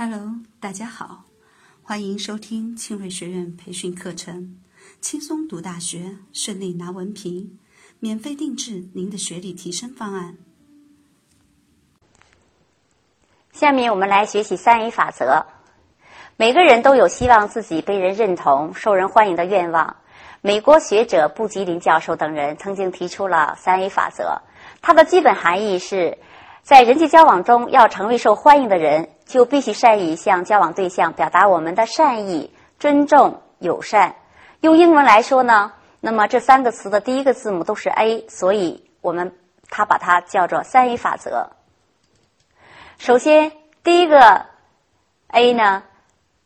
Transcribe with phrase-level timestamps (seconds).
[0.00, 1.24] Hello，大家好，
[1.82, 4.56] 欢迎收听庆瑞学院培训课程，
[5.00, 7.58] 轻松读大学，顺利拿文凭，
[7.98, 10.36] 免费定制您的学历提升方案。
[13.50, 15.44] 下面我们来学习三 A 法则。
[16.36, 19.96] 每个人都有希望自己被人认同、受人欢迎的愿望。
[20.42, 24.42] 美国学者布吉林教授等人曾经提出了三 A 法则，
[24.80, 26.18] 它的基本含义是
[26.62, 29.10] 在人际交往中要成为受欢迎的人。
[29.28, 34.16] 就必须善于向交往对象表达我们的善意、尊重、友善。
[34.62, 39.36] 用英文来说呢，那么这三个词的第一个字母都是 A，所以我们
[39.68, 41.50] 他把它叫做三 A 法则。
[42.96, 43.52] 首先，
[43.84, 44.46] 第一个
[45.28, 45.84] A 呢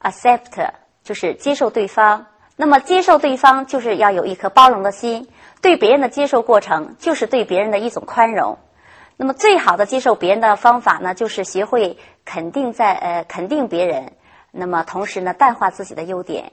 [0.03, 0.73] ，accept
[1.05, 2.27] 就是接受对方。
[2.57, 5.29] 那么接受对方就是要有一颗包容的心，
[5.63, 8.59] 对别人的接受过程就是对别人的一种宽容。
[9.17, 14.13] 那么最好的接受别人的方法呢，就是学会肯定在呃肯定别人，
[14.51, 16.53] 那么同时呢淡化自己的优点，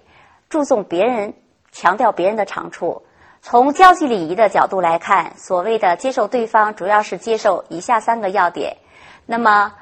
[0.49, 1.33] 注重别人，
[1.71, 3.03] 强调别人的长处。
[3.41, 8.77] 从交际礼仪的角度来看，所谓的接受对方，主要是接受以下三个要点。
[9.25, 9.73] 那么，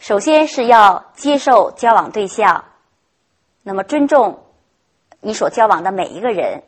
[0.00, 2.64] 首先是要接受交往对象，
[3.62, 4.44] 那么尊重
[5.20, 6.62] 你所交往的每一个人，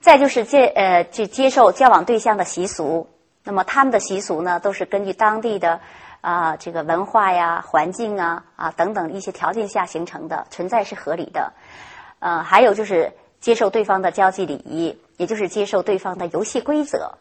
[0.00, 3.08] 再就是接呃去接受交往对象的习俗。
[3.42, 5.80] 那么他们的习俗呢，都是根据当地的
[6.20, 11.54] 啊这个文化呀、环境啊啊等等一些条件下形成的，存在是合理的。
[12.18, 17.14] 呃，还有就是接受对方的交际礼仪，也就是接受对方的游戏规则。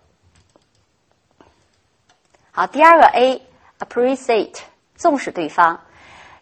[2.52, 4.58] 好，第二个 A，appreciate
[4.98, 5.80] 重视对方。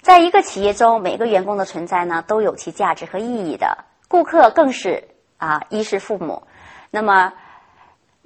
[0.02, 3.86] 在一个企业中，每个员工的存在呢，都有其价值和意义的。
[4.08, 6.48] 顾客更是啊衣食父母。
[6.90, 7.34] 那么。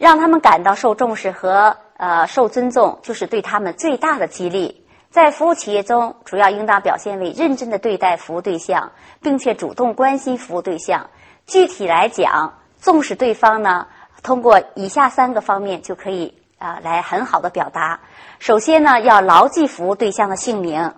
[0.02, 4.83] 让他们感到受重视和呃受尊重，就是对他们最大的激励。
[5.11, 11.11] 在服务企业中，主要应当表现为认真的对待服务对象，并且主动关心服务对象。
[11.45, 13.86] 具体来讲，重视对方呢，
[14.23, 17.99] 通过以下三个方面就可以啊来很好的表达。
[18.39, 20.95] 首先呢，要牢记服务对象的姓名，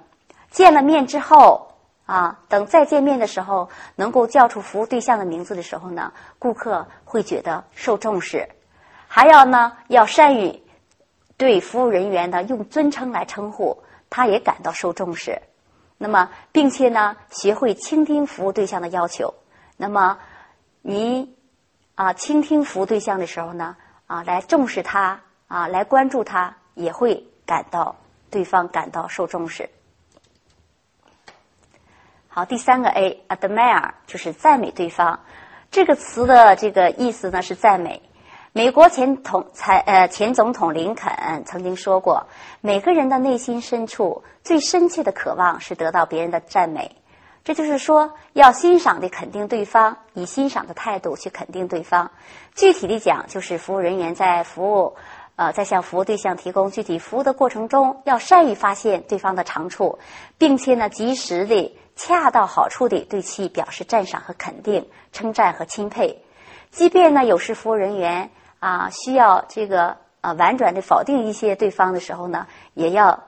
[0.49, 1.73] 见了面之后
[2.05, 3.67] 啊，等再见面的时候，
[3.97, 8.47] 能够叫出服务对象的名字的时候呢，顾客会觉得受重视。
[9.15, 10.59] 还要呢，要善于
[11.37, 15.39] 对服务人员呢用尊称来称呼，他也感到受重视。
[15.99, 19.31] 那么，并且呢，学会倾听服务对象的要求。
[19.77, 20.17] 那么，
[20.81, 21.31] 你
[21.93, 27.95] 啊，倾听服务对象的时候呢，啊，来重视他，啊，来关注他，也会感到
[28.31, 29.69] 对方感到受重视。
[32.29, 35.19] 好，第三个 A，admire 就是赞美对方。
[35.69, 38.01] 这个词的这个意思呢是赞美。
[38.55, 42.27] 美国前统才呃前总统林肯曾经说过，
[42.61, 46.95] 每个人的内心深处最深切的渴望是得到别人的赞美。
[47.43, 52.11] 这就是说，要欣赏的肯定对方，以欣赏的态度去肯定对方。
[52.53, 54.97] 具体的讲，就是服务人员在服务
[55.35, 59.97] 呃在向服务对象提供具体服务的过程中，要善于发现对方的长处，
[60.37, 66.23] 并且呢及时的、恰到好处的对其表示赞赏和肯定、称赞和钦佩。
[66.69, 68.29] 即便呢有时服务人员。
[68.63, 73.25] 啊，需要这个啊婉转的否定一些对方的时候呢，也要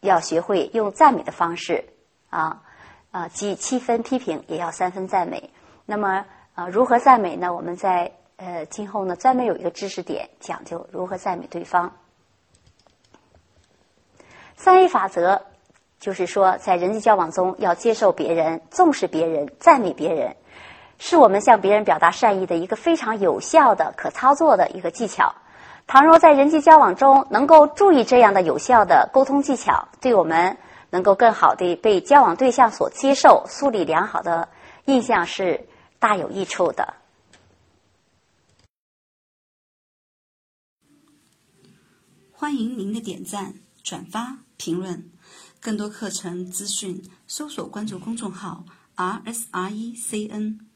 [0.00, 1.84] 要学会用赞美的方式
[2.30, 2.62] 啊
[3.10, 5.50] 啊，即七分批评也要三分赞美。
[5.84, 6.24] 那么
[6.54, 7.52] 啊，如何赞美呢？
[7.52, 11.92] 我们在呃今后呢专门有一个知识点讲究如何赞美对方。
[14.56, 15.42] 三 A 法则
[16.00, 20.34] 就是说，在人际交往中要接受别人、重视别人、赞美别人。
[21.04, 25.34] 是我们向别人表达善意的一个非常有效的、可操作的一个技巧。
[25.88, 30.56] 倘若在人际交往中能够注意这样的有效的沟通技巧，对我们
[30.90, 34.48] 能够更好的被交往对象所接受、树立良好的
[34.84, 35.66] 印象是
[35.98, 36.94] 大有益处的。
[42.30, 45.10] 欢迎您的点赞、转发、评论。
[45.60, 48.64] 更多课程资讯，搜索关注公众号
[48.94, 50.71] “r s r e c n”。